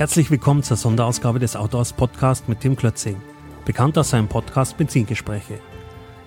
[0.00, 3.20] Herzlich willkommen zur Sonderausgabe des Autors Podcast mit Tim Klötzing,
[3.66, 5.60] bekannt aus seinem Podcast Benzingespräche.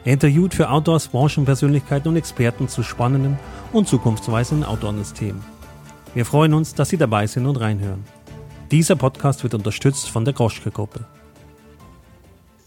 [0.06, 3.40] Er interviewt für Outdoors Branchenpersönlichkeiten und Experten zu spannenden
[3.72, 5.44] und zukunftsweisenden Outdoor-Themen.
[6.14, 8.04] Wir freuen uns, dass Sie dabei sind und reinhören.
[8.70, 11.08] Dieser Podcast wird unterstützt von der Groschke Gruppe.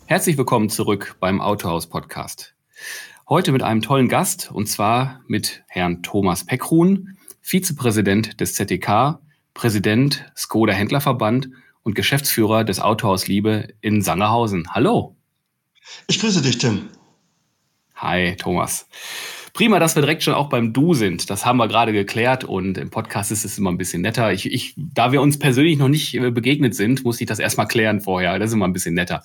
[0.06, 2.56] Herzlich willkommen zurück beim Autohaus Podcast.
[3.28, 9.20] Heute mit einem tollen Gast und zwar mit Herrn Thomas Peckrun, Vizepräsident des ZDK,
[9.56, 11.48] Präsident Skoda Händlerverband
[11.82, 14.68] und Geschäftsführer des Autohaus Liebe in Sangerhausen.
[14.74, 15.16] Hallo.
[16.08, 16.90] Ich grüße dich, Tim.
[17.94, 18.86] Hi, Thomas.
[19.54, 21.30] Prima, dass wir direkt schon auch beim Du sind.
[21.30, 24.30] Das haben wir gerade geklärt und im Podcast ist es immer ein bisschen netter.
[24.30, 27.66] Ich, ich, da wir uns persönlich noch nicht äh, begegnet sind, muss ich das erstmal
[27.66, 28.38] klären vorher.
[28.38, 29.24] Das ist immer ein bisschen netter.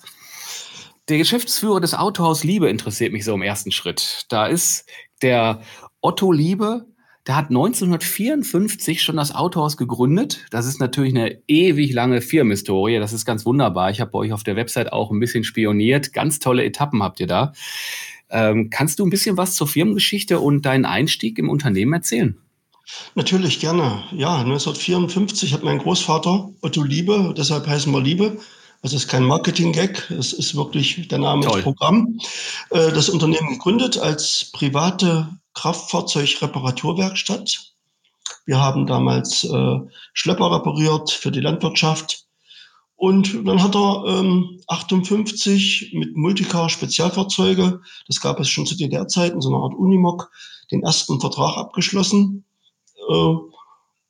[1.10, 4.24] Der Geschäftsführer des Autohaus Liebe interessiert mich so im ersten Schritt.
[4.30, 4.88] Da ist
[5.20, 5.60] der
[6.00, 6.86] Otto Liebe,
[7.26, 10.44] der hat 1954 schon das Autohaus gegründet.
[10.50, 12.98] Das ist natürlich eine ewig lange Firmenhistorie.
[12.98, 13.90] Das ist ganz wunderbar.
[13.90, 16.12] Ich habe bei euch auf der Website auch ein bisschen spioniert.
[16.12, 17.52] Ganz tolle Etappen habt ihr da.
[18.28, 22.36] Ähm, kannst du ein bisschen was zur Firmengeschichte und deinen Einstieg im Unternehmen erzählen?
[23.14, 24.02] Natürlich gerne.
[24.12, 28.38] Ja, 1954 hat mein Großvater Otto Liebe, deshalb heißen wir Liebe.
[28.82, 31.56] Also es ist kein Marketing-Gag, es ist wirklich der Name Toll.
[31.56, 32.18] des Programm.
[32.70, 37.72] Äh, das Unternehmen gegründet als private Kraftfahrzeugreparaturwerkstatt.
[38.46, 39.78] Wir haben damals äh,
[40.12, 42.26] Schlepper repariert für die Landwirtschaft
[43.02, 49.40] und dann hat er ähm, 58 mit Multicar Spezialfahrzeuge, das gab es schon zu DDR-Zeiten,
[49.40, 50.30] so eine Art Unimog,
[50.70, 52.44] den ersten Vertrag abgeschlossen.
[53.08, 53.34] Äh,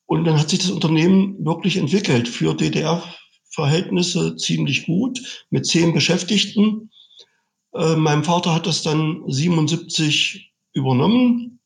[0.04, 6.90] und dann hat sich das Unternehmen wirklich entwickelt für DDR-Verhältnisse ziemlich gut mit zehn Beschäftigten.
[7.72, 11.60] Äh, mein Vater hat das dann 77 übernommen,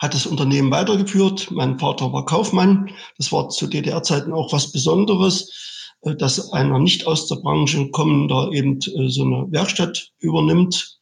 [0.00, 1.50] hat das Unternehmen weitergeführt.
[1.50, 2.90] Mein Vater war Kaufmann.
[3.18, 5.72] Das war zu DDR-Zeiten auch was Besonderes
[6.02, 10.98] äh, dass einer nicht aus der Branche kommender eben äh, so eine Werkstatt übernimmt.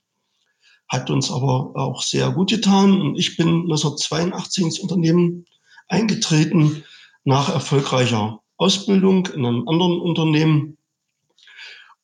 [0.88, 3.00] Hat uns aber auch sehr gut getan.
[3.00, 5.47] Und ich bin 1982 ins Unternehmen
[5.88, 6.84] eingetreten
[7.25, 10.77] nach erfolgreicher Ausbildung in einem anderen Unternehmen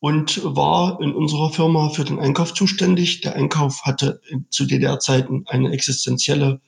[0.06, 3.22] und war in unserer Firma für den Einkauf zuständig.
[3.22, 6.60] Der Einkauf hatte zu DDR-Zeiten eine existenzielle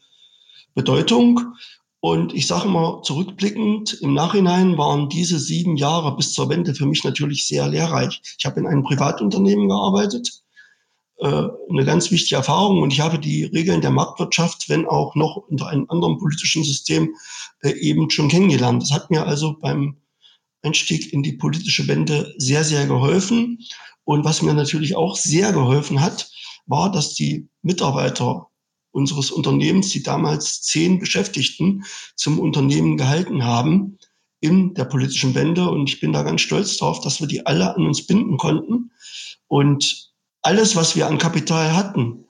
[0.75, 1.55] Bedeutung.
[2.01, 6.87] Und ich sage mal, zurückblickend, im Nachhinein waren diese sieben Jahre bis zur Wende für
[6.87, 8.21] mich natürlich sehr lehrreich.
[8.37, 10.43] Ich habe in einem Privatunternehmen gearbeitet,
[11.19, 12.83] äh, eine ganz wichtige Erfahrung.
[12.83, 17.15] Und ich habe die Regeln der Marktwirtschaft, wenn auch noch unter einem anderen politischen System,
[17.63, 18.83] äh, eben schon kennengelernt.
[18.83, 19.99] Das hat mir also beim
[20.63, 23.59] Einstieg in die politische Wende sehr, sehr geholfen.
[24.05, 26.31] Und was mir natürlich auch sehr geholfen hat,
[26.67, 28.49] war, dass die Mitarbeiter
[28.91, 31.85] unseres Unternehmens, die damals zehn Beschäftigten
[32.17, 33.99] zum Unternehmen gehalten haben
[34.41, 35.69] in der politischen Wende.
[35.69, 38.91] Und ich bin da ganz stolz drauf, dass wir die alle an uns binden konnten.
[39.47, 40.11] Und
[40.43, 42.25] alles, was wir an Kapital hatten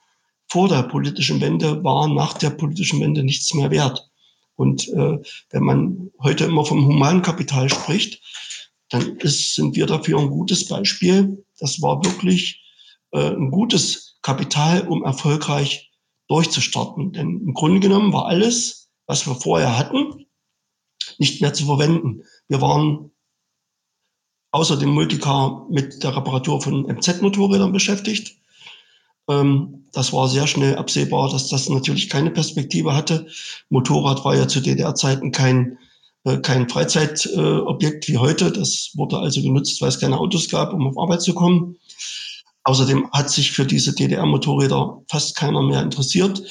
[0.49, 4.08] vor der politischen Wende, war nach der politischen Wende nichts mehr wert.
[4.59, 5.19] Und äh,
[5.51, 8.21] wenn man heute immer vom Humankapital spricht,
[8.89, 11.45] dann ist, sind wir dafür ein gutes Beispiel.
[11.61, 12.61] Das war wirklich
[13.13, 15.93] äh, ein gutes Kapital, um erfolgreich
[16.27, 17.13] durchzustarten.
[17.13, 20.27] Denn im Grunde genommen war alles, was wir vorher hatten,
[21.19, 22.25] nicht mehr zu verwenden.
[22.49, 23.13] Wir waren
[24.51, 28.38] außer dem Multicar mit der Reparatur von MZ-Motorrädern beschäftigt.
[29.29, 33.27] Ähm, das war sehr schnell absehbar, dass das natürlich keine Perspektive hatte.
[33.69, 35.79] Motorrad war ja zu DDR-Zeiten kein,
[36.25, 38.53] äh, kein Freizeitobjekt wie heute.
[38.53, 41.77] Das wurde also genutzt, weil es keine Autos gab, um auf Arbeit zu kommen.
[42.65, 46.43] Außerdem hat sich für diese DDR-Motorräder fast keiner mehr interessiert.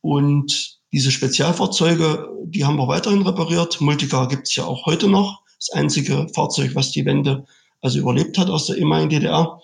[0.00, 3.80] Und diese Spezialfahrzeuge, die haben wir weiterhin repariert.
[3.80, 5.42] Multicar gibt es ja auch heute noch.
[5.58, 7.44] Das einzige Fahrzeug, was die Wende
[7.80, 9.60] also überlebt hat aus der ehemaligen DDR.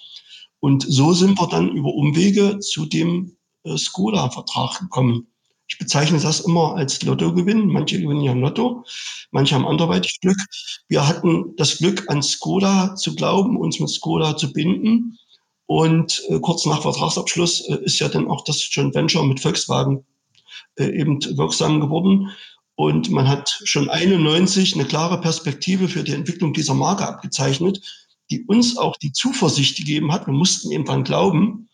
[0.64, 5.26] Und so sind wir dann über Umwege zu dem äh, Skoda-Vertrag gekommen.
[5.68, 7.66] Ich bezeichne das immer als Lottogewinn.
[7.66, 8.82] Manche gewinnen ja im Lotto,
[9.30, 10.38] manche haben anderweitig Glück.
[10.88, 15.18] Wir hatten das Glück, an Skoda zu glauben, uns mit Skoda zu binden.
[15.66, 20.06] Und äh, kurz nach Vertragsabschluss äh, ist ja dann auch das Joint Venture mit Volkswagen
[20.76, 22.30] äh, eben wirksam geworden.
[22.74, 27.82] Und man hat schon 91 eine klare Perspektive für die Entwicklung dieser Marke abgezeichnet,
[28.30, 30.26] die uns auch die Zuversicht gegeben hat.
[30.26, 31.68] Wir mussten eben dran glauben,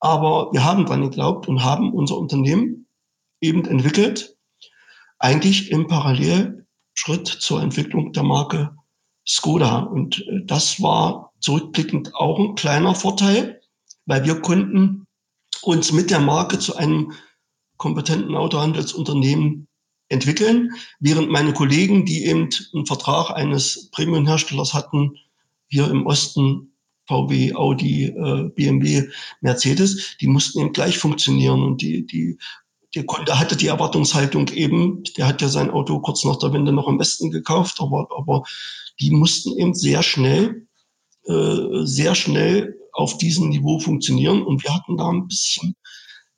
[0.00, 2.86] aber wir haben dran geglaubt und haben unser Unternehmen
[3.40, 4.36] eben entwickelt,
[5.18, 8.76] eigentlich im Parallelschritt zur Entwicklung der Marke
[9.26, 9.78] Skoda.
[9.78, 13.60] Und äh, das war zurückblickend auch ein kleiner Vorteil,
[14.06, 15.06] weil wir konnten
[15.62, 17.12] uns mit der Marke zu einem
[17.76, 19.68] kompetenten Autohandelsunternehmen
[20.08, 25.16] entwickeln, während meine Kollegen, die eben einen Vertrag eines Premium-Herstellers hatten,
[25.74, 26.72] hier im Osten
[27.08, 29.08] VW, Audi, äh, BMW,
[29.40, 32.38] Mercedes, die mussten eben gleich funktionieren und die, die,
[32.94, 36.72] der Kunde hatte die Erwartungshaltung eben, der hat ja sein Auto kurz nach der Wende
[36.72, 38.44] noch am besten gekauft, aber, aber
[39.00, 40.68] die mussten eben sehr schnell,
[41.26, 45.74] äh, sehr schnell auf diesem Niveau funktionieren und wir hatten da ein bisschen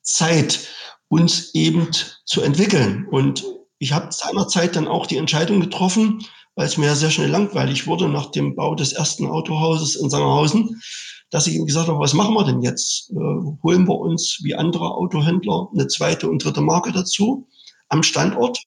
[0.01, 0.67] Zeit,
[1.09, 1.89] uns eben
[2.25, 3.07] zu entwickeln.
[3.11, 3.45] Und
[3.77, 6.25] ich habe seinerzeit dann auch die Entscheidung getroffen,
[6.57, 10.09] weil es mir ja sehr schnell langweilig wurde nach dem Bau des ersten Autohauses in
[10.09, 10.81] Sangerhausen,
[11.29, 13.11] dass ich ihm gesagt habe, was machen wir denn jetzt?
[13.11, 13.15] Äh,
[13.63, 17.47] holen wir uns wie andere Autohändler eine zweite und dritte Marke dazu
[17.89, 18.59] am Standort?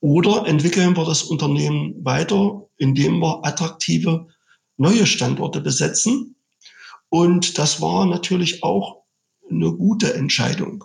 [0.00, 4.26] Oder entwickeln wir das Unternehmen weiter, indem wir attraktive
[4.78, 6.34] neue Standorte besetzen?
[7.10, 9.02] Und das war natürlich auch
[9.50, 10.84] eine gute Entscheidung.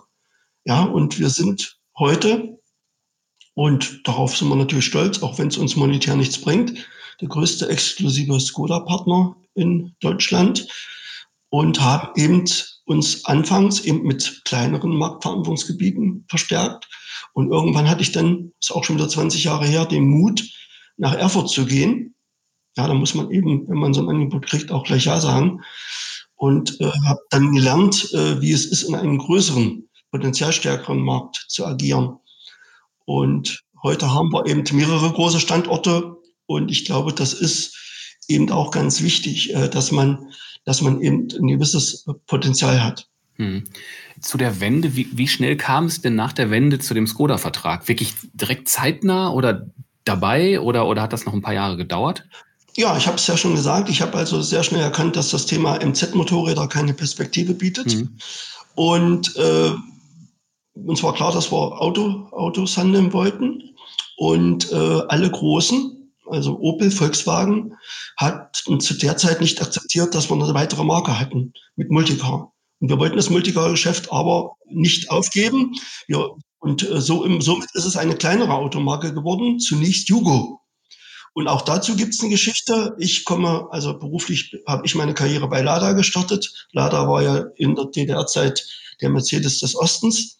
[0.66, 2.57] Ja, und wir sind heute,
[3.58, 6.74] und darauf sind wir natürlich stolz, auch wenn es uns monetär nichts bringt,
[7.20, 10.68] der größte exklusive Skoda-Partner in Deutschland
[11.48, 12.44] und haben eben
[12.84, 16.88] uns anfangs eben mit kleineren Marktverantwortungsgebieten verstärkt.
[17.32, 20.48] Und irgendwann hatte ich dann, ist auch schon wieder 20 Jahre her, den Mut,
[20.96, 22.14] nach Erfurt zu gehen.
[22.76, 25.62] Ja, da muss man eben, wenn man so ein Angebot kriegt, auch gleich Ja sagen.
[26.36, 31.66] Und äh, habe dann gelernt, äh, wie es ist, in einem größeren, potenzialstärkeren Markt zu
[31.66, 32.20] agieren.
[33.08, 36.14] Und heute haben wir eben mehrere große Standorte.
[36.44, 37.74] Und ich glaube, das ist
[38.28, 40.26] eben auch ganz wichtig, äh, dass man,
[40.66, 43.08] dass man eben ein gewisses Potenzial hat.
[43.36, 43.64] Hm.
[44.20, 47.88] Zu der Wende, wie, wie schnell kam es denn nach der Wende zu dem Skoda-Vertrag?
[47.88, 49.70] Wirklich direkt zeitnah oder
[50.04, 52.24] dabei oder, oder hat das noch ein paar Jahre gedauert?
[52.76, 53.88] Ja, ich habe es ja schon gesagt.
[53.88, 57.96] Ich habe also sehr schnell erkannt, dass das Thema MZ-Motorräder keine Perspektive bietet.
[57.96, 58.18] Mhm.
[58.74, 59.70] Und äh,
[60.86, 63.74] uns war klar, dass wir Auto, Autos handeln wollten.
[64.16, 67.74] Und äh, alle Großen, also Opel, Volkswagen,
[68.16, 72.52] hat zu der Zeit nicht akzeptiert, dass wir eine weitere Marke hatten mit Multicar.
[72.80, 75.74] Und wir wollten das Multicar-Geschäft aber nicht aufgeben.
[76.06, 80.60] Wir, und äh, so im, somit ist es eine kleinere Automarke geworden, zunächst Jugo.
[81.34, 82.96] Und auch dazu gibt es eine Geschichte.
[82.98, 86.66] Ich komme, also beruflich habe ich meine Karriere bei Lada gestartet.
[86.72, 88.66] Lada war ja in der DDR-Zeit
[89.00, 90.37] der Mercedes des Ostens.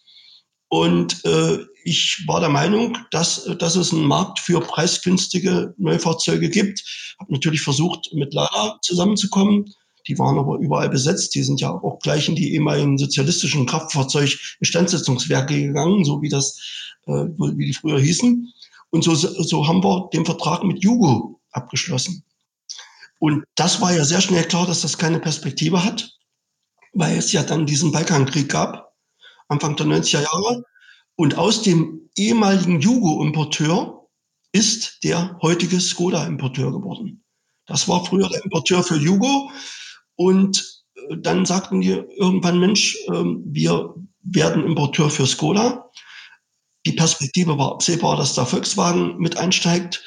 [0.69, 6.83] Und äh, ich war der Meinung, dass, dass es einen Markt für preisgünstige Neufahrzeuge gibt.
[7.19, 9.73] Habe natürlich versucht, mit Lada zusammenzukommen.
[10.07, 11.33] Die waren aber überall besetzt.
[11.33, 16.59] Die sind ja auch gleich in die ehemaligen sozialistischen Kraftfahrzeug-Instandsetzungswerke gegangen, so wie das,
[17.07, 18.53] äh, wie die früher hießen.
[18.91, 22.23] Und so, so haben wir den Vertrag mit Jugo abgeschlossen.
[23.19, 26.15] Und das war ja sehr schnell klar, dass das keine Perspektive hat,
[26.93, 28.88] weil es ja dann diesen Balkankrieg gab
[29.49, 30.63] Anfang der 90er Jahre.
[31.15, 34.07] Und aus dem ehemaligen Jugo-Importeur
[34.51, 37.23] ist der heutige Skoda-Importeur geworden.
[37.65, 39.51] Das war früher der Importeur für Jugo.
[40.15, 45.89] Und äh, dann sagten die irgendwann, Mensch, ähm, wir werden Importeur für Skoda.
[46.85, 50.03] Die Perspektive war absehbar, dass da Volkswagen mit einsteigt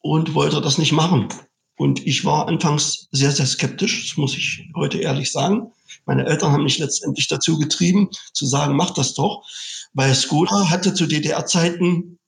[0.00, 1.28] und wollte das nicht machen.
[1.76, 5.72] Und ich war anfangs sehr, sehr skeptisch, das muss ich heute ehrlich sagen.
[6.06, 9.44] Meine Eltern haben mich letztendlich dazu getrieben, zu sagen, mach das doch.
[9.92, 12.18] Weil Skoda hatte zu DDR-Zeiten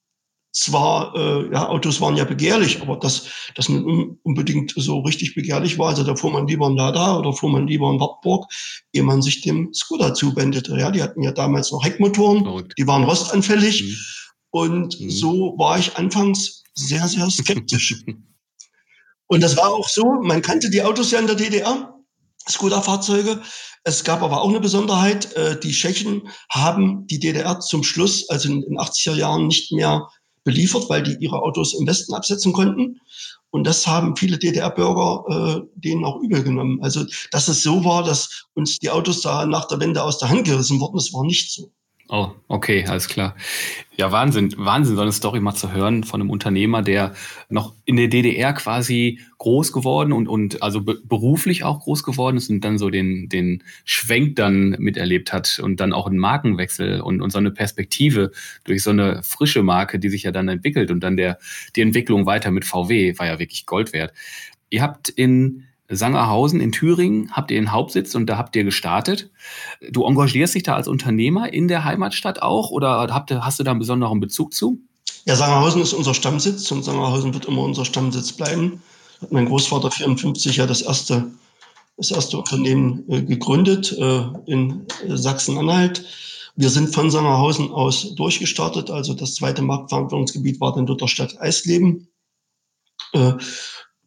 [0.56, 3.84] zwar, äh, ja, Autos waren ja begehrlich, aber dass das nicht
[4.22, 5.90] unbedingt so richtig begehrlich war.
[5.90, 8.46] Also da fuhr man lieber in Lada oder fuhr man lieber in Wartburg,
[8.92, 10.78] ehe man sich dem Skoda zuwendete.
[10.78, 12.74] Ja, die hatten ja damals noch Heckmotoren, Verrückt.
[12.78, 13.82] die waren rostanfällig.
[13.82, 13.96] Mhm.
[14.50, 15.10] Und mhm.
[15.10, 18.04] so war ich anfangs sehr, sehr skeptisch.
[19.28, 21.95] Und das war auch so, man kannte die Autos ja in der DDR,
[22.48, 23.40] Skoda-Fahrzeuge.
[23.84, 28.48] Es gab aber auch eine Besonderheit, äh, die Tschechen haben die DDR zum Schluss, also
[28.48, 30.08] in den 80er Jahren, nicht mehr
[30.44, 33.00] beliefert, weil die ihre Autos im Westen absetzen konnten.
[33.50, 36.82] Und das haben viele DDR-Bürger äh, denen auch übel genommen.
[36.82, 40.28] Also, dass es so war, dass uns die Autos da nach der Wende aus der
[40.28, 41.70] Hand gerissen wurden, das war nicht so.
[42.08, 43.34] Oh, okay, alles klar.
[43.96, 47.14] Ja, Wahnsinn, Wahnsinn, so eine Story mal zu hören von einem Unternehmer, der
[47.48, 52.36] noch in der DDR quasi groß geworden und, und also be beruflich auch groß geworden
[52.36, 57.00] ist und dann so den, den Schwenk dann miterlebt hat und dann auch einen Markenwechsel
[57.00, 58.30] und, und so eine Perspektive
[58.62, 61.38] durch so eine frische Marke, die sich ja dann entwickelt und dann der,
[61.74, 64.12] die Entwicklung weiter mit VW war ja wirklich Gold wert.
[64.70, 69.30] Ihr habt in Sangerhausen in Thüringen habt ihr den Hauptsitz und da habt ihr gestartet.
[69.90, 73.70] Du engagierst dich da als Unternehmer in der Heimatstadt auch oder habt, hast du da
[73.70, 74.80] einen besonderen Bezug zu?
[75.26, 78.82] Ja, Sangerhausen ist unser Stammsitz und Sangerhausen wird immer unser Stammsitz bleiben.
[79.20, 81.30] Hat mein Großvater 54 ja das erste,
[81.96, 86.04] das erste Unternehmen äh, gegründet äh, in Sachsen-Anhalt.
[86.56, 88.90] Wir sind von Sangerhausen aus durchgestartet.
[88.90, 92.08] Also das zweite Marktverantwortungsgebiet war dann Lutherstadt Eisleben.
[93.12, 93.32] Äh,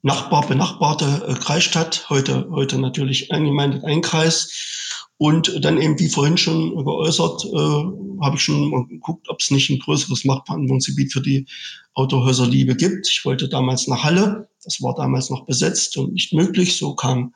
[0.01, 5.09] Nachbar, benachbarte äh, Kreisstadt, heute, heute natürlich eingemeindet ein Kreis.
[5.17, 9.51] Und dann eben, wie vorhin schon geäußert, äh, habe ich schon mal geguckt, ob es
[9.51, 11.45] nicht ein größeres Marktverantwortungsgebiet für die
[11.93, 13.09] Autohäuser Liebe gibt.
[13.09, 14.47] Ich wollte damals nach Halle.
[14.63, 16.77] Das war damals noch besetzt und nicht möglich.
[16.77, 17.33] So kam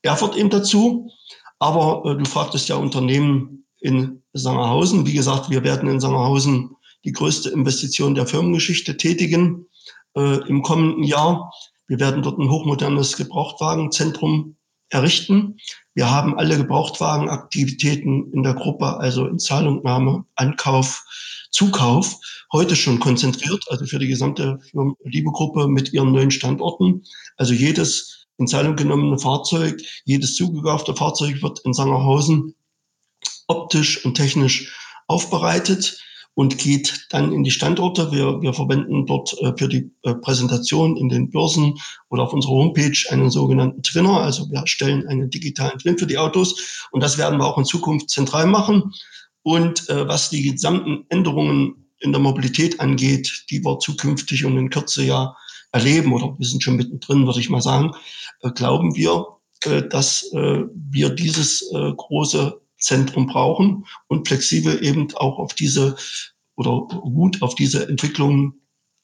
[0.00, 1.10] Erfurt eben dazu.
[1.58, 5.06] Aber äh, du fragtest ja Unternehmen in Sangerhausen.
[5.06, 6.70] Wie gesagt, wir werden in Sangerhausen
[7.04, 9.66] die größte Investition der Firmengeschichte tätigen
[10.16, 11.52] äh, im kommenden Jahr.
[11.88, 14.56] Wir werden dort ein hochmodernes Gebrauchtwagenzentrum
[14.90, 15.58] errichten.
[15.94, 21.04] Wir haben alle Gebrauchtwagenaktivitäten in der Gruppe, also in Zahlungnahme, Ankauf,
[21.50, 22.16] Zukauf,
[22.52, 24.58] heute schon konzentriert, also für die gesamte
[25.02, 27.04] Liebe-Gruppe mit ihren neuen Standorten.
[27.36, 32.54] Also jedes in Zahlung genommene Fahrzeug, jedes zugekaufte Fahrzeug wird in Sangerhausen
[33.48, 34.74] optisch und technisch
[35.06, 35.98] aufbereitet
[36.38, 38.12] und geht dann in die Standorte.
[38.12, 41.74] Wir, wir verwenden dort äh, für die äh, Präsentation in den Börsen
[42.10, 44.20] oder auf unserer Homepage einen sogenannten Twinner.
[44.20, 47.64] Also wir stellen einen digitalen Twin für die Autos und das werden wir auch in
[47.64, 48.92] Zukunft zentral machen.
[49.42, 54.70] Und äh, was die gesamten Änderungen in der Mobilität angeht, die wir zukünftig und in
[54.70, 55.34] Kürze ja
[55.72, 57.90] erleben oder wir sind schon mittendrin, würde ich mal sagen,
[58.42, 59.26] äh, glauben wir,
[59.64, 65.96] äh, dass äh, wir dieses große Zentrum brauchen und flexibel eben auch auf diese
[66.56, 68.60] oder gut auf diese Entwicklungen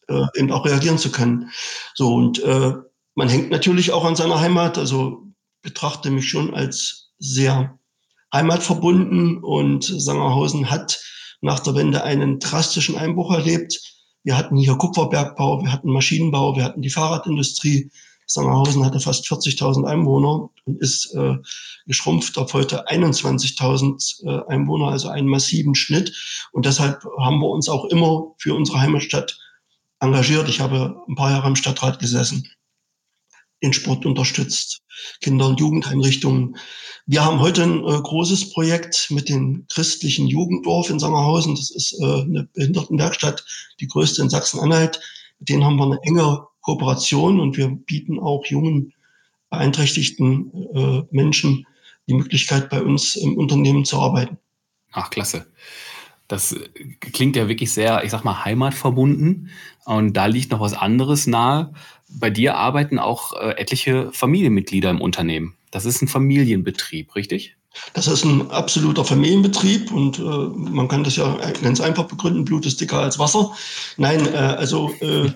[0.08, 1.50] äh, eben auch reagieren zu können.
[1.94, 2.72] So und äh,
[3.14, 4.78] man hängt natürlich auch an seiner Heimat.
[4.78, 5.22] Also
[5.62, 7.78] betrachte mich schon als sehr
[8.32, 11.00] heimatverbunden und Sangerhausen hat
[11.40, 13.80] nach der Wende einen drastischen Einbruch erlebt.
[14.24, 17.90] Wir hatten hier Kupferbergbau, wir hatten Maschinenbau, wir hatten die Fahrradindustrie,
[18.26, 21.36] Sangerhausen hatte fast 40.000 Einwohner und ist äh,
[21.86, 26.14] geschrumpft auf heute 21.000 äh, Einwohner, also einen massiven Schnitt.
[26.52, 29.38] Und deshalb haben wir uns auch immer für unsere Heimatstadt
[30.00, 30.48] engagiert.
[30.48, 32.48] Ich habe ein paar Jahre im Stadtrat gesessen,
[33.62, 34.82] den Sport unterstützt,
[35.20, 36.56] Kinder- und Jugendeinrichtungen.
[37.06, 41.54] Wir haben heute ein äh, großes Projekt mit dem christlichen Jugenddorf in Sangerhausen.
[41.54, 43.44] Das ist äh, eine Behindertenwerkstatt,
[43.80, 45.00] die größte in Sachsen-Anhalt.
[45.38, 48.94] Mit denen haben wir eine enge Kooperation und wir bieten auch jungen,
[49.50, 51.66] beeinträchtigten äh, Menschen
[52.08, 54.38] die Möglichkeit, bei uns im Unternehmen zu arbeiten.
[54.92, 55.46] Ach, klasse.
[56.26, 56.56] Das
[57.00, 59.50] klingt ja wirklich sehr, ich sag mal, heimatverbunden.
[59.84, 61.74] Und da liegt noch was anderes nahe.
[62.08, 65.56] Bei dir arbeiten auch äh, etliche Familienmitglieder im Unternehmen.
[65.70, 67.56] Das ist ein Familienbetrieb, richtig?
[67.92, 72.66] Das ist ein absoluter Familienbetrieb und äh, man kann das ja ganz einfach begründen, Blut
[72.66, 73.52] ist dicker als Wasser.
[73.96, 75.30] Nein, äh, also äh,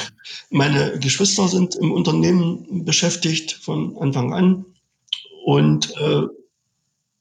[0.50, 4.64] meine Geschwister sind im Unternehmen beschäftigt von Anfang an
[5.44, 6.22] und äh,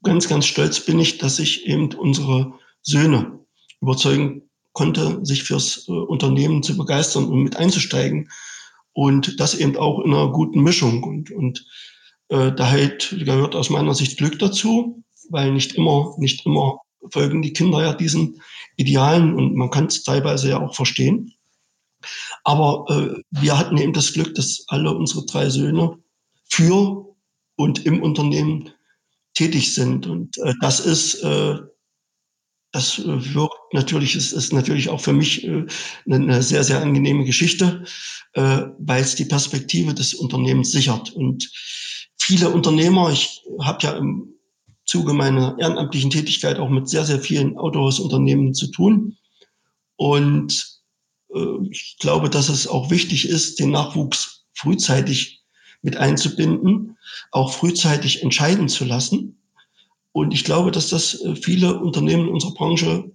[0.03, 3.39] ganz, ganz stolz bin ich, dass ich eben unsere Söhne
[3.81, 8.29] überzeugen konnte, sich fürs äh, Unternehmen zu begeistern und mit einzusteigen
[8.93, 11.65] und das eben auch in einer guten Mischung und, und
[12.29, 16.79] äh, da halt, gehört aus meiner Sicht Glück dazu, weil nicht immer, nicht immer
[17.11, 18.41] folgen die Kinder ja diesen
[18.77, 21.33] Idealen und man kann es teilweise ja auch verstehen.
[22.43, 25.97] Aber äh, wir hatten eben das Glück, dass alle unsere drei Söhne
[26.49, 27.15] für
[27.55, 28.71] und im Unternehmen
[29.33, 30.07] tätig sind.
[30.07, 31.57] Und äh, das ist, äh,
[32.71, 35.65] das wirkt natürlich, ist, ist natürlich auch für mich äh,
[36.09, 37.85] eine sehr, sehr angenehme Geschichte,
[38.33, 41.11] äh, weil es die Perspektive des Unternehmens sichert.
[41.11, 41.49] Und
[42.23, 44.33] viele Unternehmer, ich habe ja im
[44.85, 49.17] Zuge meiner ehrenamtlichen Tätigkeit auch mit sehr, sehr vielen Autohausunternehmen zu tun.
[49.97, 50.79] Und
[51.33, 55.43] äh, ich glaube, dass es auch wichtig ist, den Nachwuchs frühzeitig
[55.81, 56.97] mit einzubinden,
[57.31, 59.41] auch frühzeitig entscheiden zu lassen.
[60.13, 63.11] Und ich glaube, dass das äh, viele Unternehmen in unserer Branche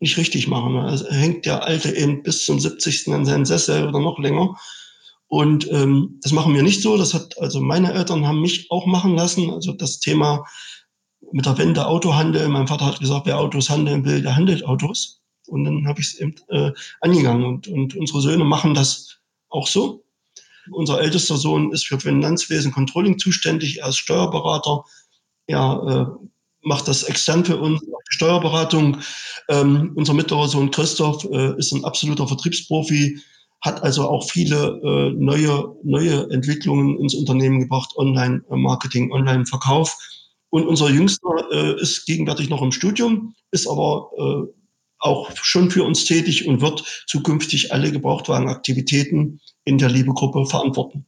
[0.00, 0.76] nicht richtig machen.
[0.76, 3.08] Also hängt der Alte eben bis zum 70.
[3.08, 4.56] an seinen Sessel oder noch länger
[5.28, 6.96] und ähm, das machen wir nicht so.
[6.96, 9.50] Das hat also meine Eltern haben mich auch machen lassen.
[9.50, 10.46] Also das Thema
[11.32, 12.48] mit der Wende Autohandel.
[12.48, 15.20] Mein Vater hat gesagt, wer Autos handeln will, der handelt Autos.
[15.46, 17.44] Und dann habe ich es eben äh, angegangen.
[17.44, 19.18] Und, und unsere Söhne machen das
[19.48, 20.04] auch so.
[20.70, 23.78] Unser ältester Sohn ist für Finanzwesen Controlling zuständig.
[23.78, 24.84] Er ist Steuerberater.
[25.46, 26.26] Er äh,
[26.62, 28.98] macht das extern für uns, Steuerberatung.
[29.48, 33.20] Ähm, unser mittlerer Sohn Christoph äh, ist ein absoluter Vertriebsprofi
[33.60, 39.96] hat also auch viele äh, neue, neue Entwicklungen ins Unternehmen gebracht, Online-Marketing, Online-Verkauf.
[40.50, 44.52] Und unser Jüngster äh, ist gegenwärtig noch im Studium, ist aber äh,
[44.98, 51.06] auch schon für uns tätig und wird zukünftig alle Gebrauchtwagenaktivitäten in der Liebe-Gruppe verantworten.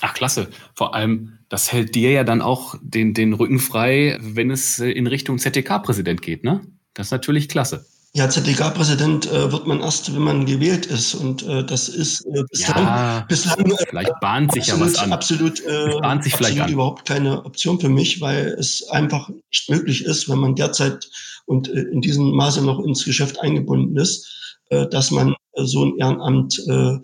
[0.00, 0.48] Ach, klasse.
[0.74, 5.06] Vor allem, das hält dir ja dann auch den, den Rücken frei, wenn es in
[5.06, 6.60] Richtung ZDK-Präsident geht, ne?
[6.92, 7.86] Das ist natürlich klasse.
[8.16, 11.14] Ja, ZDK-Präsident äh, wird man erst, wenn man gewählt ist.
[11.14, 15.02] Und äh, das ist äh, bislang, ja, bislang äh, vielleicht bahnt sich absolut, ja was
[15.02, 15.12] an.
[15.12, 19.68] Absolut, äh, bahnt sich absolut vielleicht überhaupt keine Option für mich, weil es einfach nicht
[19.68, 21.10] möglich ist, wenn man derzeit
[21.46, 25.98] und äh, in diesem Maße noch ins Geschäft eingebunden ist, äh, dass man so ein
[25.98, 26.98] Ehrenamt äh,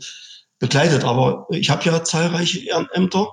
[0.61, 1.03] begleitet.
[1.03, 3.27] Aber ich habe ja zahlreiche Ehrenämter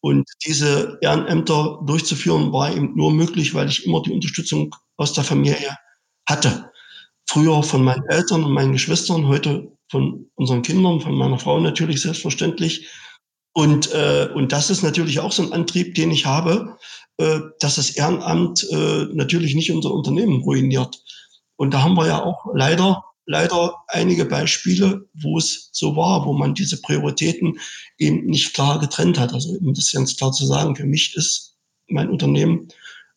[0.00, 5.24] und diese Ehrenämter durchzuführen war eben nur möglich, weil ich immer die Unterstützung aus der
[5.24, 5.76] Familie
[6.26, 6.70] hatte.
[7.26, 12.00] Früher von meinen Eltern und meinen Geschwistern, heute von unseren Kindern, von meiner Frau natürlich
[12.00, 12.88] selbstverständlich.
[13.54, 16.78] Und, äh, und das ist natürlich auch so ein Antrieb, den ich habe,
[17.18, 21.02] äh, dass das Ehrenamt äh, natürlich nicht unser Unternehmen ruiniert.
[21.56, 26.32] Und da haben wir ja auch leider, leider einige Beispiele, wo es so war, wo
[26.32, 27.58] man diese Prioritäten
[27.98, 29.34] eben nicht klar getrennt hat.
[29.34, 31.56] Also um das ganz klar zu sagen, für mich ist
[31.88, 32.68] mein Unternehmen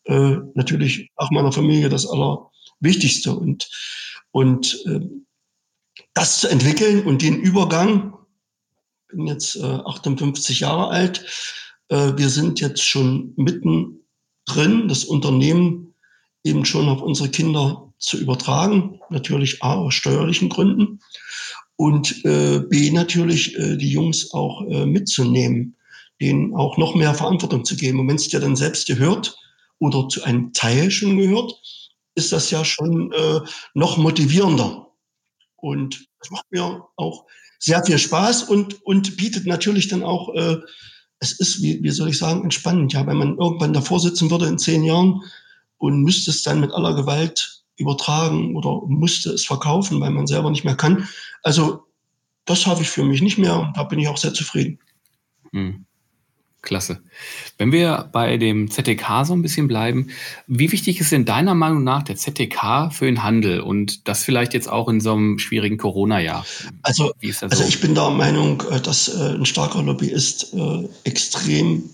[0.04, 3.32] äh, natürlich auch meiner Familie das aller Wichtigste.
[3.32, 3.68] Und,
[4.30, 5.00] und äh,
[6.14, 8.14] das zu entwickeln und den Übergang,
[9.08, 11.24] bin jetzt äh, 58 Jahre alt,
[11.88, 14.00] äh, wir sind jetzt schon mitten
[14.46, 15.94] drin, das Unternehmen
[16.44, 21.00] eben schon auf unsere Kinder zu übertragen, natürlich A aus steuerlichen Gründen
[21.76, 25.76] und äh, B natürlich äh, die Jungs auch äh, mitzunehmen,
[26.20, 28.00] denen auch noch mehr Verantwortung zu geben.
[28.00, 29.36] Und wenn es dir dann selbst gehört
[29.78, 31.52] oder zu einem Teil schon gehört,
[32.16, 33.40] ist das ja schon äh,
[33.74, 34.88] noch motivierender.
[35.56, 37.26] Und das macht mir auch
[37.58, 40.56] sehr viel Spaß und, und bietet natürlich dann auch, äh,
[41.18, 42.92] es ist, wie, wie soll ich sagen, entspannend.
[42.92, 45.22] Ja, wenn man irgendwann davor sitzen würde in zehn Jahren
[45.78, 50.50] und müsste es dann mit aller Gewalt übertragen oder musste es verkaufen, weil man selber
[50.50, 51.08] nicht mehr kann.
[51.42, 51.84] Also
[52.44, 54.78] das habe ich für mich nicht mehr da bin ich auch sehr zufrieden.
[55.52, 55.85] Hm.
[56.66, 56.98] Klasse.
[57.56, 60.08] Wenn wir bei dem ZTK so ein bisschen bleiben,
[60.46, 64.52] wie wichtig ist denn deiner Meinung nach der ZTK für den Handel und das vielleicht
[64.52, 66.44] jetzt auch in so einem schwierigen Corona-Jahr?
[66.82, 71.84] Also, also ich bin der Meinung, äh, dass äh, ein starker Lobbyist äh, extrem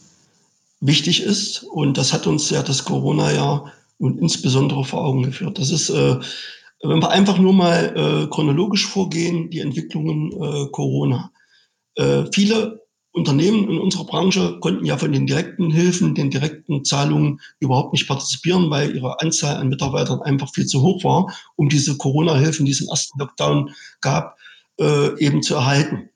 [0.81, 5.61] wichtig ist und das hat uns ja das Corona-Jahr und insbesondere vor Augen geführt.
[5.61, 10.33] Das ist, wenn wir einfach nur mal chronologisch vorgehen, die Entwicklungen
[10.73, 11.31] Corona.
[12.33, 12.82] Viele
[13.13, 18.09] Unternehmen in unserer Branche konnten ja von den direkten Hilfen, den direkten Zahlungen überhaupt nicht
[18.09, 22.73] partizipieren, weil ihre Anzahl an Mitarbeitern einfach viel zu hoch war, um diese Corona-Hilfen, die
[22.73, 23.71] es im ersten Lockdown
[24.01, 24.39] gab,
[24.81, 26.09] äh, eben zu erhalten.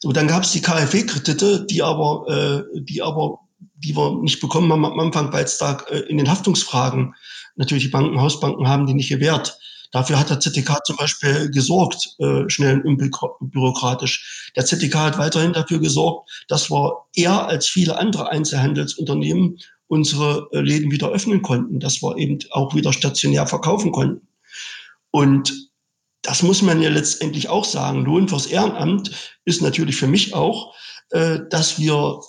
[0.00, 2.24] So, dann gab es die KfW-Kredite, die aber,
[2.74, 3.40] äh, die aber,
[3.76, 7.14] die wir nicht bekommen haben am Anfang, weil es da äh, in den Haftungsfragen
[7.56, 9.58] natürlich die Banken, Hausbanken haben die nicht gewährt.
[9.90, 13.00] Dafür hat der ZTK zum Beispiel gesorgt, äh, schnell und
[13.40, 14.52] unbürokratisch.
[14.56, 20.60] Der ZTK hat weiterhin dafür gesorgt, dass wir eher als viele andere Einzelhandelsunternehmen unsere äh,
[20.60, 24.28] Läden wieder öffnen konnten, dass wir eben auch wieder stationär verkaufen konnten.
[25.10, 25.70] Und
[26.22, 28.04] das muss man ja letztendlich auch sagen.
[28.04, 29.10] Lohn fürs Ehrenamt
[29.44, 30.74] ist natürlich für mich auch,
[31.10, 32.20] äh, dass wir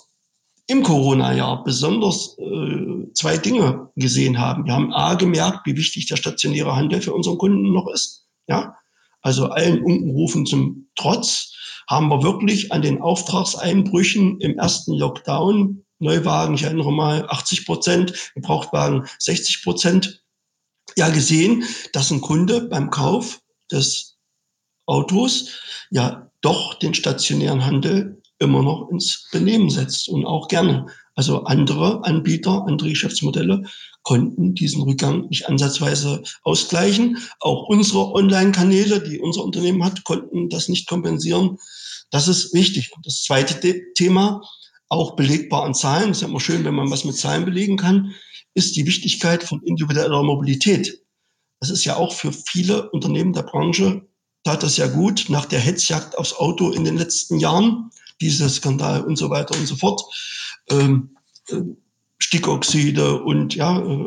[0.66, 4.64] im Corona-Jahr besonders äh, zwei Dinge gesehen haben.
[4.64, 8.26] Wir haben A gemerkt, wie wichtig der stationäre Handel für unseren Kunden noch ist.
[8.46, 8.76] Ja,
[9.20, 11.52] also allen Unkenrufen zum Trotz
[11.88, 18.32] haben wir wirklich an den Auftragseinbrüchen im ersten Lockdown Neuwagen, ich erinnere mal 80 Prozent,
[18.34, 20.24] Gebrauchtwagen 60 Prozent,
[20.96, 24.18] ja gesehen, dass ein Kunde beim Kauf des
[24.86, 25.50] Autos
[25.90, 30.86] ja doch den stationären Handel immer noch ins Benehmen setzt und auch gerne.
[31.14, 33.64] Also andere Anbieter, andere Geschäftsmodelle
[34.02, 37.18] konnten diesen Rückgang nicht ansatzweise ausgleichen.
[37.40, 41.58] Auch unsere Online-Kanäle, die unser Unternehmen hat, konnten das nicht kompensieren.
[42.10, 42.90] Das ist wichtig.
[43.04, 44.42] Das zweite Thema,
[44.88, 48.12] auch belegbar an Zahlen, ist ja immer schön, wenn man was mit Zahlen belegen kann,
[48.54, 51.02] ist die Wichtigkeit von individueller Mobilität.
[51.60, 54.06] Das ist ja auch für viele Unternehmen der Branche,
[54.44, 57.90] tat das ja gut nach der Hetzjagd aufs Auto in den letzten Jahren
[58.22, 60.02] dieser Skandal und so weiter und so fort.
[60.70, 61.10] Ähm,
[61.48, 61.60] äh,
[62.18, 64.06] Stickoxide und ja, äh,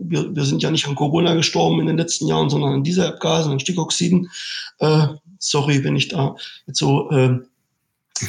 [0.00, 3.08] wir, wir sind ja nicht an Corona gestorben in den letzten Jahren, sondern an dieser
[3.08, 4.30] Abgasen, an Stickoxiden.
[4.78, 7.10] Äh, sorry, wenn ich da jetzt so.
[7.10, 7.40] Äh,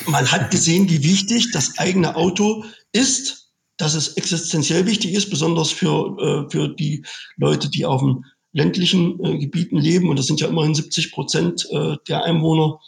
[0.08, 5.72] man hat gesehen, wie wichtig das eigene Auto ist, dass es existenziell wichtig ist, besonders
[5.72, 7.06] für, äh, für die
[7.38, 10.10] Leute, die auf den ländlichen äh, Gebieten leben.
[10.10, 11.68] Und das sind ja immerhin 70 Prozent
[12.08, 12.80] der Einwohner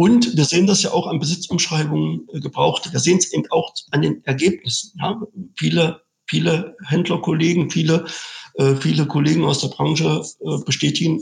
[0.00, 2.90] und wir sehen das ja auch an Besitzumschreibungen äh, gebraucht.
[2.90, 4.98] Wir sehen es eben auch an den Ergebnissen.
[4.98, 5.20] Ja.
[5.58, 8.06] Viele, viele Händlerkollegen, viele,
[8.54, 11.20] äh, viele Kollegen aus der Branche äh, bestätigen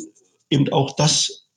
[0.48, 1.48] eben auch das,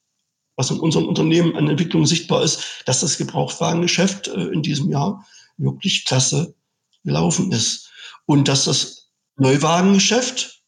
[0.56, 5.24] was in unserem Unternehmen an Entwicklung sichtbar ist, dass das Gebrauchtwagengeschäft äh, in diesem Jahr
[5.58, 6.56] wirklich klasse
[7.04, 7.92] gelaufen ist.
[8.26, 10.64] Und dass das Neuwagengeschäft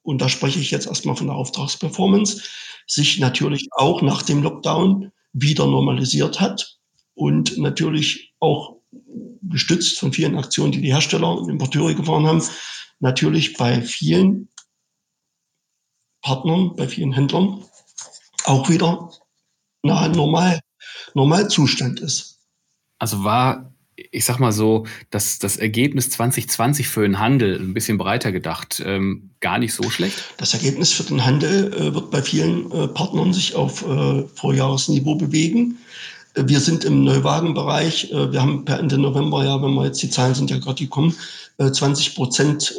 [0.00, 2.40] und da spreche ich jetzt erstmal von der Auftragsperformance,
[2.86, 6.78] sich natürlich auch nach dem Lockdown wieder normalisiert hat
[7.14, 8.76] und natürlich auch
[9.42, 12.42] gestützt von vielen Aktionen, die die Hersteller und Importeure gefahren haben,
[12.98, 14.48] natürlich bei vielen
[16.22, 17.64] Partnern, bei vielen Händlern
[18.44, 19.10] auch wieder
[19.82, 20.60] nahe normal,
[21.14, 22.40] Normalzustand ist.
[22.98, 23.69] Also war,
[24.10, 28.82] ich sag mal so, dass das Ergebnis 2020 für den Handel ein bisschen breiter gedacht,
[28.84, 30.22] ähm, gar nicht so schlecht?
[30.36, 35.14] Das Ergebnis für den Handel äh, wird bei vielen äh, Partnern sich auf äh, Vorjahresniveau
[35.14, 35.78] bewegen.
[36.34, 38.10] Äh, wir sind im Neuwagenbereich.
[38.12, 40.82] Äh, wir haben per Ende November, ja, wenn wir jetzt die Zahlen sind ja gerade
[40.82, 41.14] gekommen,
[41.58, 42.74] 20 äh, Prozent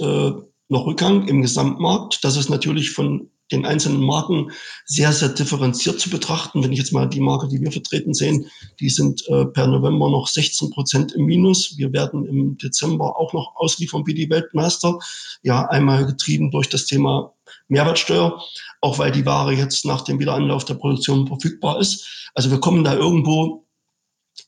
[0.69, 2.23] noch Rückgang im Gesamtmarkt.
[2.23, 4.51] Das ist natürlich von den einzelnen Marken
[4.85, 6.63] sehr, sehr differenziert zu betrachten.
[6.63, 8.47] Wenn ich jetzt mal die Marke, die wir vertreten sehen,
[8.79, 11.77] die sind äh, per November noch 16 Prozent im Minus.
[11.77, 14.97] Wir werden im Dezember auch noch ausliefern wie die Weltmeister.
[15.43, 17.33] Ja, einmal getrieben durch das Thema
[17.67, 18.41] Mehrwertsteuer,
[18.81, 22.29] auch weil die Ware jetzt nach dem Wiederanlauf der Produktion verfügbar ist.
[22.33, 23.65] Also wir kommen da irgendwo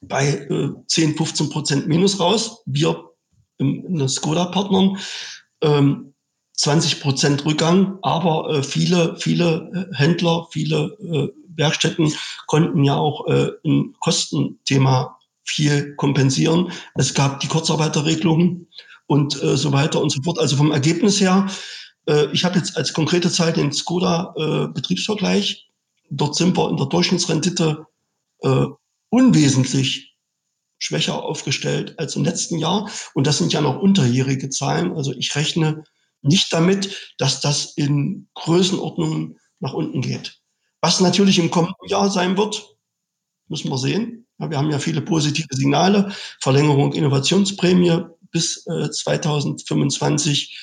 [0.01, 2.61] bei äh, 10, 15 Prozent Minus raus.
[2.65, 3.09] Wir
[3.57, 4.97] in, in Skoda-Partnern.
[5.61, 6.12] Ähm,
[6.55, 12.13] 20 Prozent Rückgang, aber äh, viele, viele äh, Händler, viele äh, Werkstätten
[12.47, 16.71] konnten ja auch äh, ein Kostenthema viel kompensieren.
[16.95, 18.67] Es gab die Kurzarbeiterregelungen
[19.07, 20.39] und äh, so weiter und so fort.
[20.39, 21.47] Also vom Ergebnis her,
[22.07, 25.65] äh, ich habe jetzt als konkrete Zahl den Skoda äh.
[26.09, 27.85] Dort sind wir in der Durchschnittsrendite
[28.41, 28.65] äh,
[29.09, 30.15] unwesentlich
[30.77, 32.89] schwächer aufgestellt als im letzten Jahr.
[33.13, 34.93] Und das sind ja noch unterjährige Zahlen.
[34.93, 35.83] Also ich rechne
[36.23, 40.39] nicht damit, dass das in Größenordnungen nach unten geht.
[40.81, 42.75] Was natürlich im kommenden Jahr sein wird,
[43.47, 44.27] müssen wir sehen.
[44.37, 46.11] Wir haben ja viele positive Signale.
[46.41, 50.59] Verlängerung Innovationsprämie bis äh, 2025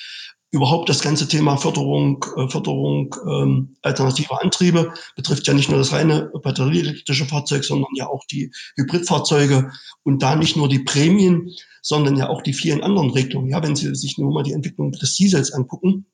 [0.53, 5.93] überhaupt das ganze Thema Förderung, äh, Förderung ähm, alternativer Antriebe betrifft ja nicht nur das
[5.93, 9.71] reine batterieelektrische Fahrzeug, sondern ja auch die Hybridfahrzeuge
[10.03, 11.51] und da nicht nur die Prämien,
[11.83, 13.51] sondern ja auch die vielen anderen Regelungen.
[13.51, 16.07] Ja, wenn Sie sich nur mal die Entwicklung des Diesels angucken,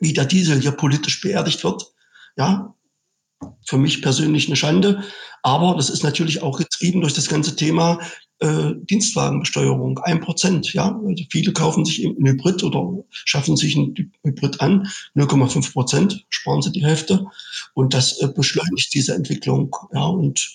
[0.00, 1.92] wie der Diesel hier politisch beerdigt wird,
[2.36, 2.74] ja,
[3.66, 5.02] für mich persönlich eine Schande.
[5.42, 8.00] Aber das ist natürlich auch getrieben durch das ganze Thema
[8.40, 9.98] äh, Dienstwagenbesteuerung.
[9.98, 10.98] Ein Prozent, ja.
[11.06, 13.94] Also viele kaufen sich eben ein Hybrid oder schaffen sich ein
[14.24, 14.88] Hybrid an.
[15.14, 17.26] 0,5 Prozent sparen sie die Hälfte.
[17.74, 19.74] Und das äh, beschleunigt diese Entwicklung.
[19.92, 20.52] Ja, und,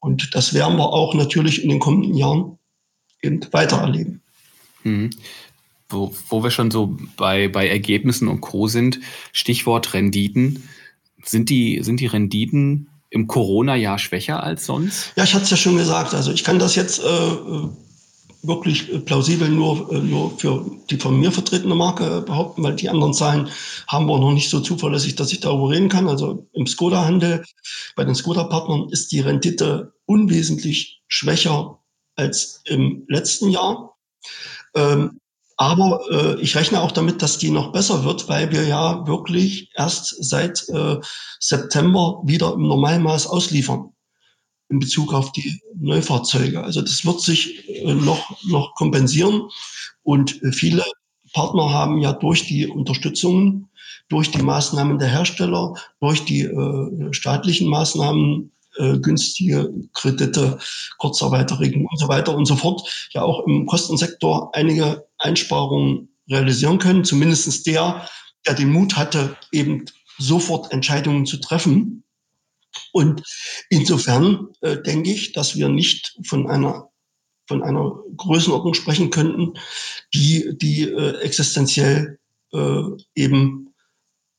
[0.00, 2.58] und das werden wir auch natürlich in den kommenden Jahren
[3.22, 4.22] eben weiter erleben.
[4.84, 5.10] Mhm.
[5.88, 8.68] Wo, wo wir schon so bei, bei Ergebnissen und Co.
[8.68, 9.00] sind,
[9.32, 10.68] Stichwort Renditen.
[11.24, 15.12] Sind die, sind die Renditen im Corona-Jahr schwächer als sonst?
[15.16, 16.14] Ja, ich hatte es ja schon gesagt.
[16.14, 17.32] Also ich kann das jetzt äh,
[18.42, 23.12] wirklich plausibel nur, äh, nur für die von mir vertretene Marke behaupten, weil die anderen
[23.12, 23.48] Zahlen
[23.88, 26.08] haben wir noch nicht so zuverlässig, dass ich darüber reden kann.
[26.08, 27.44] Also im Skoda-Handel,
[27.96, 31.79] bei den Skoda-Partnern ist die Rendite unwesentlich schwächer
[32.20, 33.96] als im letzten Jahr.
[34.74, 35.20] Ähm,
[35.56, 39.70] aber äh, ich rechne auch damit, dass die noch besser wird, weil wir ja wirklich
[39.74, 40.96] erst seit äh,
[41.38, 43.92] September wieder im Normalmaß ausliefern
[44.70, 46.62] in Bezug auf die Neufahrzeuge.
[46.62, 49.48] Also das wird sich äh, noch, noch kompensieren.
[50.02, 50.84] Und äh, viele
[51.34, 53.68] Partner haben ja durch die Unterstützung,
[54.08, 60.58] durch die Maßnahmen der Hersteller, durch die äh, staatlichen Maßnahmen äh, günstige Kredite,
[60.98, 67.04] Kurzarbeiterregelung und so weiter und so fort, ja auch im Kostensektor einige Einsparungen realisieren können.
[67.04, 68.08] Zumindestens der,
[68.46, 69.84] der den Mut hatte, eben
[70.18, 72.04] sofort Entscheidungen zu treffen.
[72.92, 73.22] Und
[73.68, 76.90] insofern äh, denke ich, dass wir nicht von einer
[77.48, 79.54] von einer Größenordnung sprechen könnten,
[80.14, 82.20] die die äh, existenziell
[82.52, 82.82] äh,
[83.16, 83.74] eben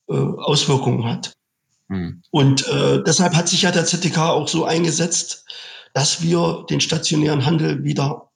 [0.08, 1.34] äh, Auswirkungen hat.
[1.92, 2.22] Mhm.
[2.30, 5.44] Und äh, deshalb hat sich ja der ZTK auch so eingesetzt,
[5.92, 8.30] dass wir den stationären Handel wieder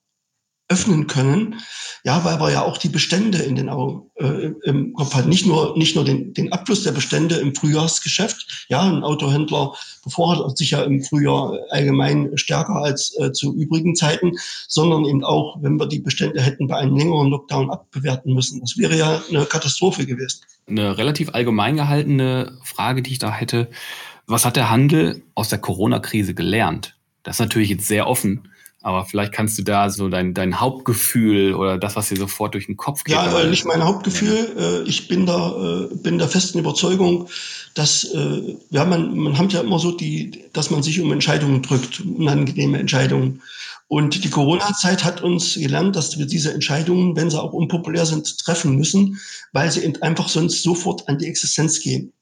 [0.68, 1.60] öffnen können.
[2.04, 5.28] Ja, weil wir ja auch die Bestände in den Augen äh, im Kopf hatten.
[5.28, 8.66] Nicht nur, nicht nur den, den Abfluss der Bestände im Frühjahrsgeschäft.
[8.68, 14.32] Ja, ein Autohändler bevorhat sich ja im Frühjahr allgemein stärker als äh, zu übrigen Zeiten,
[14.68, 18.60] sondern eben auch, wenn wir die Bestände hätten bei einem längeren Lockdown abbewerten müssen.
[18.60, 20.40] Das wäre ja eine Katastrophe gewesen.
[20.68, 23.68] Eine relativ allgemein gehaltene Frage, die ich da hätte.
[24.26, 26.96] Was hat der Handel aus der Corona-Krise gelernt?
[27.22, 28.48] Das ist natürlich jetzt sehr offen.
[28.86, 32.66] Aber vielleicht kannst du da so dein, dein Hauptgefühl oder das, was dir sofort durch
[32.66, 33.16] den Kopf geht.
[33.16, 34.54] Ja, äh, nicht mein Hauptgefühl.
[34.56, 37.28] Äh, ich bin da, äh, bin der festen Überzeugung,
[37.74, 41.62] dass, äh, ja, man, man hat ja immer so die, dass man sich um Entscheidungen
[41.62, 43.42] drückt, unangenehme Entscheidungen.
[43.88, 48.38] Und die Corona-Zeit hat uns gelernt, dass wir diese Entscheidungen, wenn sie auch unpopulär sind,
[48.38, 49.20] treffen müssen,
[49.52, 52.12] weil sie einfach sonst sofort an die Existenz gehen.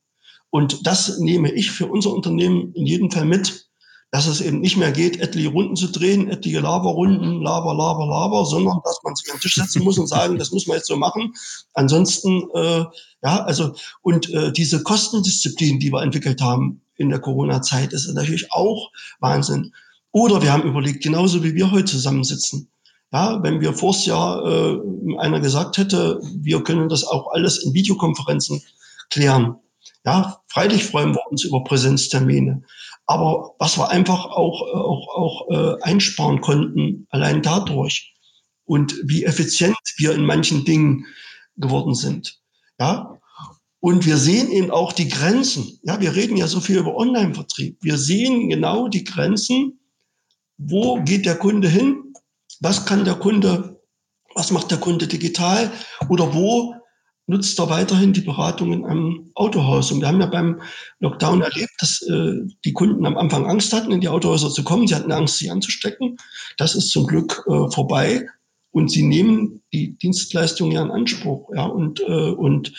[0.51, 3.67] Und das nehme ich für unser Unternehmen in jedem Fall mit,
[4.11, 8.45] dass es eben nicht mehr geht, etliche Runden zu drehen, etliche Laberrunden, Laber, Laber, Laber,
[8.45, 10.87] sondern dass man sich an den Tisch setzen muss und sagen, das muss man jetzt
[10.87, 11.35] so machen.
[11.73, 12.85] Ansonsten, äh,
[13.25, 18.53] ja, also, und äh, diese Kostendisziplin, die wir entwickelt haben in der Corona-Zeit, ist natürlich
[18.53, 19.73] auch Wahnsinn.
[20.15, 22.71] Oder wir haben überlegt, genauso wie wir heute zusammensitzen.
[23.13, 24.79] Ja, wenn wir vors Jahr äh,
[25.19, 28.63] einer gesagt hätte, wir können das auch alles in Videokonferenzen
[29.11, 29.57] klären.
[30.07, 32.63] Ja, freilich freuen wir uns über Präsenztermine.
[33.07, 38.15] Aber was wir einfach auch, auch, auch äh, einsparen konnten, allein dadurch
[38.67, 41.07] und wie effizient wir in manchen Dingen
[41.57, 42.39] geworden sind.
[42.79, 43.19] Ja,
[43.81, 45.81] und wir sehen eben auch die Grenzen.
[45.83, 47.79] Ja, wir reden ja so viel über Online-Vertrieb.
[47.83, 49.81] Wir sehen genau die Grenzen.
[50.57, 52.13] Wo geht der Kunde hin?
[52.61, 53.81] Was kann der Kunde,
[54.35, 55.71] was macht der Kunde digital?
[56.09, 56.75] Oder wo
[57.27, 59.91] nutzt er weiterhin die Beratungen am Autohaus.
[59.91, 60.61] Und wir haben ja beim
[61.01, 64.87] Lockdown erlebt, dass äh, die Kunden am Anfang Angst hatten, in die Autohäuser zu kommen.
[64.87, 66.17] Sie hatten Angst, sich anzustecken.
[66.59, 68.29] Das ist zum Glück äh, vorbei.
[68.71, 71.49] Und sie nehmen die Dienstleistung ja in Anspruch.
[71.55, 72.73] Ja, und, äh, und,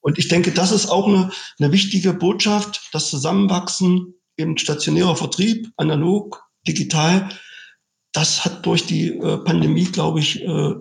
[0.00, 5.70] und ich denke, das ist auch eine, eine wichtige Botschaft, das Zusammenwachsen im stationärer Vertrieb,
[5.76, 7.28] analog, digital.
[8.12, 10.74] Das hat durch die äh, Pandemie, glaube ich, äh,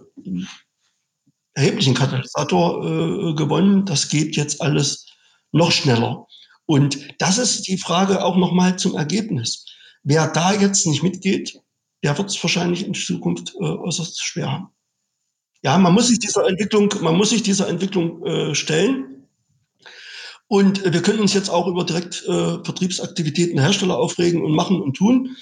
[1.54, 3.86] erheblichen Katalysator äh, gewonnen.
[3.86, 5.08] Das geht jetzt alles
[5.52, 6.28] noch schneller.
[6.66, 9.66] Und das ist die Frage auch nochmal zum Ergebnis.
[10.04, 11.60] Wer da jetzt nicht mitgeht,
[12.04, 14.68] der wird es wahrscheinlich in Zukunft äh, äußerst schwer haben.
[15.64, 19.28] Ja, man muss sich dieser Entwicklung, man muss sich dieser Entwicklung äh, stellen.
[20.48, 24.94] Und wir können uns jetzt auch über direkt äh, Vertriebsaktivitäten Hersteller aufregen und machen und
[24.96, 25.36] tun.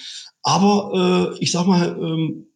[0.43, 2.47] Aber äh, ich sag mal, ähm,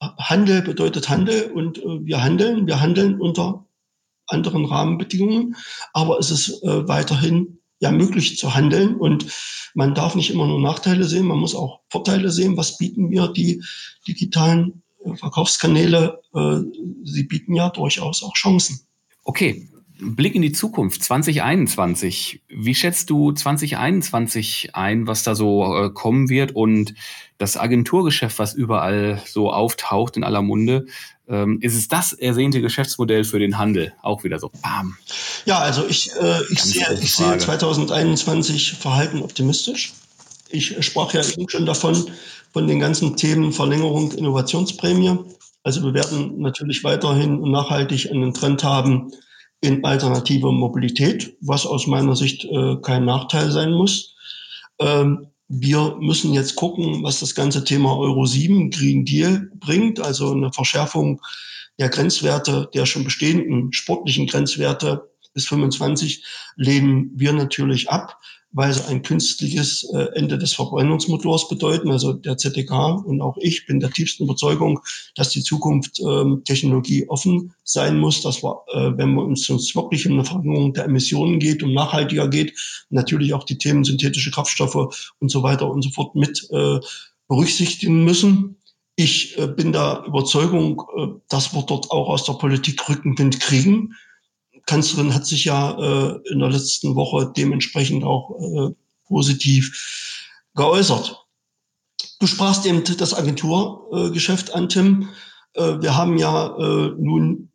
[0.00, 2.66] Handel bedeutet Handel und äh, wir handeln.
[2.66, 3.66] Wir handeln unter
[4.26, 5.56] anderen Rahmenbedingungen,
[5.92, 9.26] aber es ist äh, weiterhin ja möglich zu handeln und
[9.74, 12.56] man darf nicht immer nur Nachteile sehen, man muss auch Vorteile sehen.
[12.56, 13.62] Was bieten mir die
[14.06, 16.20] digitalen äh, Verkaufskanäle?
[16.34, 16.60] Äh,
[17.04, 18.80] sie bieten ja durchaus auch Chancen.
[19.24, 19.68] Okay,
[20.00, 22.42] Blick in die Zukunft 2021.
[22.48, 26.94] Wie schätzt du 2021 ein, was da so äh, kommen wird und
[27.38, 30.86] das Agenturgeschäft, was überall so auftaucht in aller Munde?
[31.28, 33.92] Ähm, ist es das ersehnte Geschäftsmodell für den Handel?
[34.02, 34.50] Auch wieder so.
[34.62, 34.96] Bam.
[35.44, 39.92] Ja, also ich, äh, ich, sehe, ich sehe 2021 verhalten optimistisch.
[40.48, 42.10] Ich sprach ja eben schon davon,
[42.52, 45.18] von den ganzen Themen Verlängerung, Innovationsprämie.
[45.62, 49.12] Also wir werden natürlich weiterhin nachhaltig einen Trend haben,
[49.60, 54.14] in alternative Mobilität, was aus meiner Sicht äh, kein Nachteil sein muss.
[54.78, 60.32] Ähm, wir müssen jetzt gucken, was das ganze Thema Euro 7 Green Deal bringt, also
[60.32, 61.20] eine Verschärfung
[61.78, 66.24] der Grenzwerte, der schon bestehenden sportlichen Grenzwerte bis 25
[66.56, 68.20] lehnen wir natürlich ab
[68.52, 71.90] weil sie ein künstliches äh, Ende des Verbrennungsmotors bedeuten.
[71.90, 74.80] Also der ZDK und auch ich bin der tiefsten Überzeugung,
[75.14, 79.74] dass die Zukunft ähm, Technologie offen sein muss, dass wir, äh, wenn wir uns, uns
[79.76, 82.52] wirklich um eine Verringerung der Emissionen geht, um nachhaltiger geht,
[82.90, 86.80] natürlich auch die Themen synthetische Kraftstoffe und so weiter und so fort mit äh,
[87.28, 88.56] berücksichtigen müssen.
[88.96, 93.94] Ich äh, bin der Überzeugung, äh, dass wir dort auch aus der Politik Rückenwind kriegen
[94.66, 98.74] Kanzlerin hat sich ja äh, in der letzten Woche dementsprechend auch äh,
[99.06, 101.24] positiv geäußert.
[102.18, 105.08] Du sprachst eben das Agenturgeschäft an, Tim.
[105.54, 107.50] Äh, wir haben ja äh, nun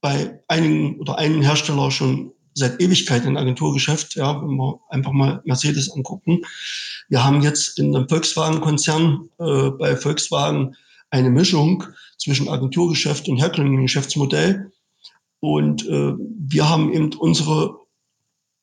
[0.00, 5.40] bei einigen oder einem Hersteller schon seit Ewigkeit ein Agenturgeschäft, ja, wenn wir einfach mal
[5.44, 6.42] Mercedes angucken.
[7.08, 10.76] Wir haben jetzt in dem Volkswagen-Konzern äh, bei Volkswagen
[11.10, 11.84] eine Mischung
[12.18, 14.72] zwischen Agenturgeschäft und herkömmlichem Geschäftsmodell.
[15.40, 17.78] Und äh, wir haben eben unsere,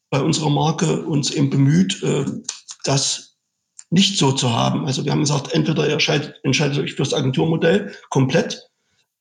[0.09, 2.25] bei unserer Marke uns eben bemüht, äh,
[2.83, 3.37] das
[3.89, 4.85] nicht so zu haben.
[4.85, 8.69] Also wir haben gesagt, entweder ihr entscheidet, entscheidet euch fürs Agenturmodell komplett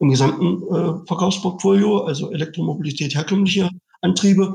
[0.00, 4.54] im gesamten äh, Verkaufsportfolio, also Elektromobilität, herkömmliche Antriebe,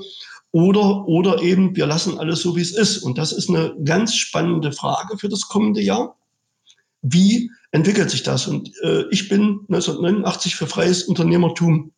[0.52, 3.00] oder, oder eben wir lassen alles so, wie es ist.
[3.00, 6.18] Und das ist eine ganz spannende Frage für das kommende Jahr.
[7.02, 8.48] Wie entwickelt sich das?
[8.48, 11.92] Und äh, ich bin 1989 für freies Unternehmertum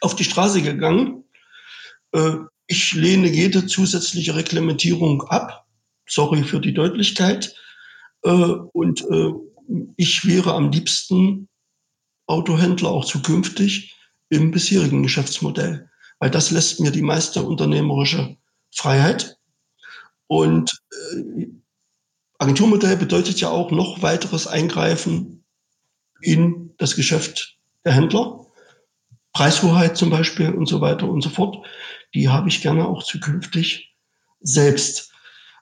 [0.00, 1.24] auf die Straße gegangen.
[2.12, 2.36] Äh,
[2.66, 5.66] ich lehne jede zusätzliche Reglementierung ab.
[6.08, 7.54] Sorry für die Deutlichkeit.
[8.22, 9.32] Äh, und äh,
[9.96, 11.48] ich wäre am liebsten
[12.26, 13.96] Autohändler auch zukünftig
[14.28, 18.36] im bisherigen Geschäftsmodell, weil das lässt mir die meiste unternehmerische
[18.70, 19.36] Freiheit.
[20.28, 20.70] Und
[21.12, 21.46] äh,
[22.38, 25.44] Agenturmodell bedeutet ja auch noch weiteres Eingreifen
[26.22, 28.46] in das Geschäft der Händler.
[29.32, 31.64] Preishoheit zum Beispiel und so weiter und so fort.
[32.14, 33.94] Die habe ich gerne auch zukünftig
[34.40, 35.12] selbst.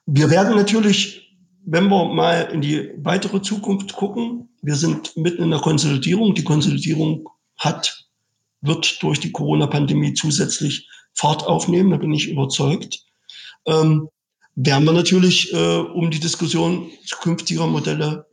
[0.05, 5.51] Wir werden natürlich, wenn wir mal in die weitere Zukunft gucken, wir sind mitten in
[5.51, 6.33] der Konsolidierung.
[6.33, 8.07] Die Konsolidierung hat,
[8.61, 13.03] wird durch die Corona-Pandemie zusätzlich Fahrt aufnehmen, da bin ich überzeugt.
[13.65, 14.09] Ähm,
[14.55, 18.25] werden wir natürlich äh, um die Diskussion zukünftiger Modelle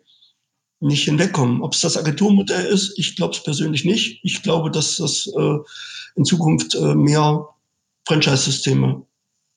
[0.81, 1.63] nicht hinwegkommen.
[1.63, 4.21] Ob es das Agenturmodell ist, ich glaube es persönlich nicht.
[4.23, 5.59] Ich glaube, dass das äh,
[6.17, 7.49] in Zukunft äh, mehr
[8.07, 9.03] Franchise-Systeme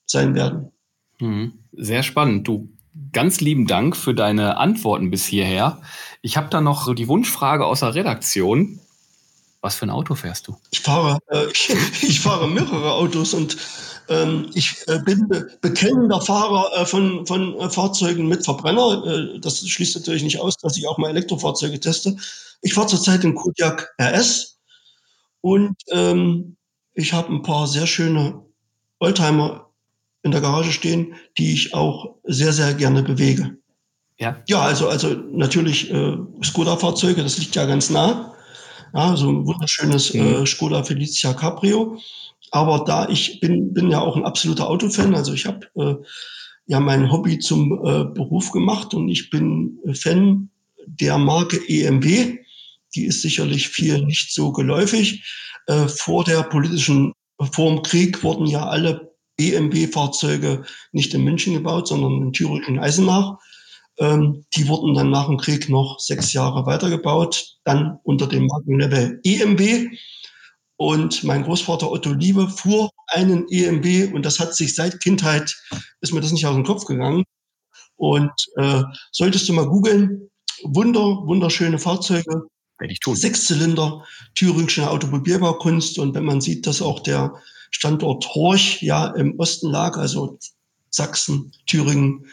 [0.06, 0.72] sein werden.
[1.20, 1.54] Mhm.
[1.74, 2.48] Sehr spannend.
[2.48, 2.70] Du,
[3.14, 5.82] ganz lieben Dank für deine Antworten bis hierher.
[6.22, 8.80] Ich habe da noch so die Wunschfrage aus der Redaktion.
[9.62, 10.58] Was für ein Auto fährst du?
[10.72, 11.48] Ich fahre, äh,
[12.02, 13.58] ich, fahre mehrere Autos und
[14.08, 19.04] ähm, ich äh, bin be bekennender Fahrer äh, von, von äh, Fahrzeugen mit Verbrenner.
[19.06, 22.15] Äh, das schließt natürlich nicht aus, dass ich auch mal Elektrofahrzeuge teste.
[22.62, 24.60] Ich fahre zurzeit den Kodiak RS
[25.41, 26.56] und ähm,
[26.93, 28.41] ich habe ein paar sehr schöne
[29.00, 29.69] Oldtimer
[30.24, 33.58] in der Garage stehen, die ich auch sehr, sehr gerne bewege.
[34.19, 38.34] Ja, ja also, also natürlich äh, Skoda-Fahrzeuge, das liegt ja ganz nah.
[38.93, 40.21] Ja, so ein wunderschönes mhm.
[40.21, 41.99] äh, Skoda Felicia Cabrio.
[42.52, 45.95] Aber da ich bin, bin ja auch ein absoluter Autofan, also ich habe äh,
[46.65, 50.49] ja mein Hobby zum äh, Beruf gemacht und ich bin Fan
[50.86, 52.38] der Marke EMW.
[52.95, 55.23] Die ist sicherlich viel nicht so geläufig.
[55.67, 57.13] Äh, vor der politischen,
[57.52, 63.38] vor dem Krieg wurden ja alle EMW-Fahrzeuge nicht in München gebaut, sondern in Thüringen Eisenach.
[64.00, 69.20] Ähm, die wurden dann nach dem Krieg noch sechs Jahre weitergebaut, dann unter dem Markenlevel
[69.24, 69.90] EMW.
[70.78, 75.54] Und mein Großvater Otto Liebe fuhr einen EMW und das hat sich seit Kindheit,
[76.00, 77.26] ist mir das nicht aus dem Kopf gegangen.
[77.98, 80.30] Und äh, solltest du mal googeln,
[80.64, 82.44] wunder, wunderschöne Fahrzeuge.
[82.80, 83.18] Werde ich tun.
[83.18, 86.00] Sechszylinder, thüringische Automobilbaukunst.
[86.00, 87.34] Und wenn man sieht, dass auch der
[87.72, 90.40] Standort Horch ja im Osten lag, also
[90.90, 92.26] Sachsen, Thüringen,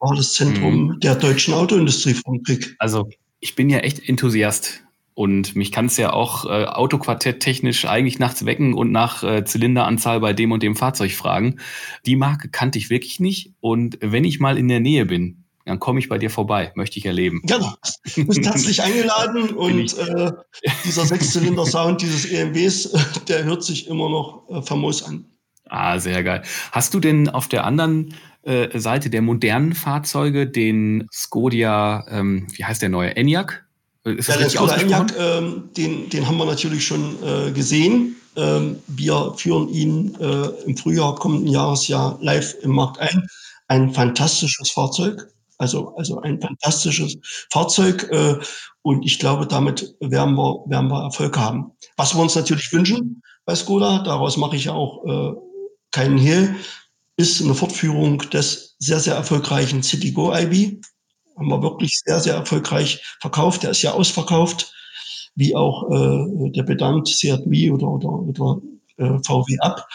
[0.00, 1.00] war das Zentrum mhm.
[1.00, 2.74] der deutschen Autoindustrie vom Krieg.
[2.78, 3.08] Also
[3.38, 4.82] ich bin ja echt Enthusiast
[5.14, 9.44] und mich kann es ja auch äh, Autoquartett technisch eigentlich nachts wecken und nach äh,
[9.44, 11.60] Zylinderanzahl bei dem und dem Fahrzeug fragen.
[12.06, 13.52] Die Marke kannte ich wirklich nicht.
[13.60, 16.98] Und wenn ich mal in der Nähe bin, dann komme ich bei dir vorbei, möchte
[16.98, 17.42] ich erleben.
[17.44, 17.74] Genau.
[18.14, 20.32] Du bist herzlich eingeladen und äh,
[20.84, 22.90] dieser Sechszylinder-Sound dieses EMWs,
[23.28, 25.26] der hört sich immer noch äh, famos an.
[25.70, 26.42] Ah, sehr geil.
[26.72, 32.64] Hast du denn auf der anderen äh, Seite der modernen Fahrzeuge den Skodia, ähm, wie
[32.64, 33.64] heißt der neue, Enyaq?
[34.02, 38.16] Ist ja, der Skoda Enyaq, ähm, den, den haben wir natürlich schon äh, gesehen.
[38.36, 43.26] Ähm, wir führen ihn äh, im Frühjahr kommenden Jahres ja live im Markt ein.
[43.68, 45.28] Ein fantastisches Fahrzeug,
[45.58, 47.18] also, also ein fantastisches
[47.52, 48.08] Fahrzeug.
[48.10, 48.36] Äh,
[48.82, 51.70] und ich glaube, damit werden wir, werden wir Erfolg haben.
[51.96, 55.49] Was wir uns natürlich wünschen bei Skoda, daraus mache ich ja auch äh,
[55.90, 56.54] keinen Hehl,
[57.16, 60.80] ist eine Fortführung des sehr, sehr erfolgreichen Citigo IB
[61.40, 63.62] haben wir wirklich sehr, sehr erfolgreich verkauft.
[63.62, 64.72] Der ist ja ausverkauft,
[65.34, 68.60] wie auch äh, der Pedant Seat Mii oder, oder, oder
[68.98, 69.86] äh, VW Up.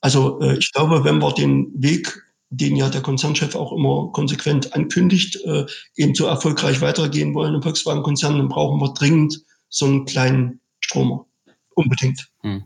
[0.00, 4.72] Also äh, ich glaube, wenn wir den Weg, den ja der Konzernchef auch immer konsequent
[4.72, 10.06] ankündigt, äh, eben so erfolgreich weitergehen wollen im Volkswagen-Konzern, dann brauchen wir dringend so einen
[10.06, 11.26] kleinen Stromer.
[11.74, 12.26] Unbedingt.
[12.40, 12.64] Hm.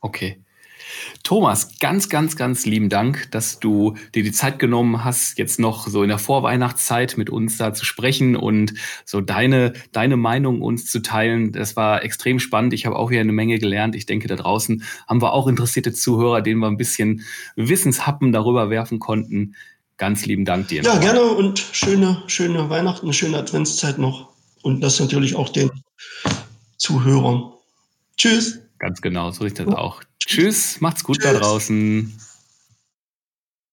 [0.00, 0.42] Okay.
[1.22, 5.86] Thomas, ganz, ganz, ganz lieben Dank, dass du dir die Zeit genommen hast, jetzt noch
[5.86, 8.74] so in der Vorweihnachtszeit mit uns da zu sprechen und
[9.04, 11.52] so deine, deine Meinung uns zu teilen.
[11.52, 12.72] Das war extrem spannend.
[12.74, 13.94] Ich habe auch wieder eine Menge gelernt.
[13.94, 17.22] Ich denke, da draußen haben wir auch interessierte Zuhörer, denen wir ein bisschen
[17.56, 19.54] Wissenshappen darüber werfen konnten.
[19.96, 20.82] Ganz lieben Dank dir.
[20.82, 24.30] Ja, gerne und schöne, schöne Weihnachten, schöne Adventszeit noch.
[24.62, 25.70] Und das natürlich auch den
[26.76, 27.52] Zuhörern.
[28.16, 28.60] Tschüss.
[28.78, 30.02] Ganz genau, so ist das auch.
[30.26, 31.32] Tschüss, macht's gut Tschüss.
[31.32, 32.16] da draußen.